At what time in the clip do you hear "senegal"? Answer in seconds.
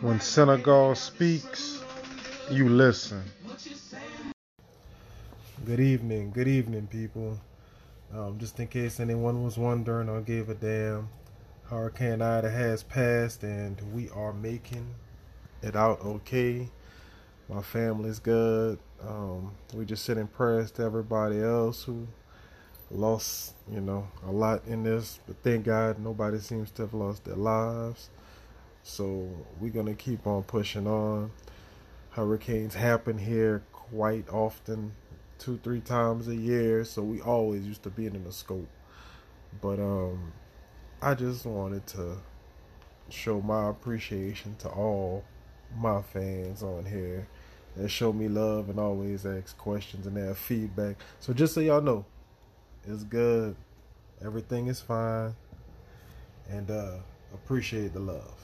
0.20-0.94